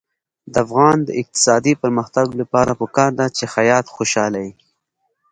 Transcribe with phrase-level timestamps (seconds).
[0.53, 4.53] د افغانستان د اقتصادي پرمختګ لپاره پکار ده چې خیاط خوشحاله وي.